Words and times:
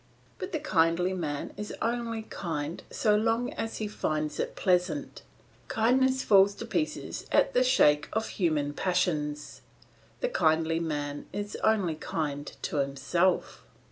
But 0.39 0.51
the 0.51 0.59
kindly 0.59 1.13
man 1.13 1.53
is 1.57 1.75
only 1.79 2.23
kind 2.23 2.81
so 2.89 3.15
long 3.15 3.53
as 3.53 3.77
he 3.77 3.87
finds 3.87 4.39
it 4.39 4.55
pleasant; 4.55 5.21
kindness 5.67 6.23
falls 6.23 6.55
to 6.55 6.65
pieces 6.65 7.27
at 7.31 7.53
the 7.53 7.63
shook 7.63 8.09
of 8.11 8.29
human 8.29 8.73
passions; 8.73 9.61
the 10.19 10.29
kindly 10.29 10.79
man 10.79 11.27
is 11.31 11.55
only 11.57 11.93
kind 11.93 12.47
to 12.63 12.77
himself. 12.77 13.63